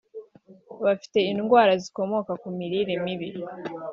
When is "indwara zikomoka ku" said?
1.31-2.47